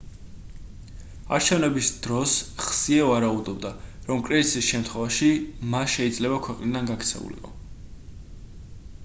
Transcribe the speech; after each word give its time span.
არჩევნების 1.37 1.89
დროს 2.05 2.33
ხსიე 2.63 3.03
ვარაუდობდა 3.11 3.73
რომ 4.09 4.25
კრიზისის 4.31 4.71
შემთხვევაში 4.71 5.31
მა 5.75 5.85
შეიძლება 5.99 6.41
ქვეყნიდან 6.49 6.91
გაქცეულიყო 6.95 7.55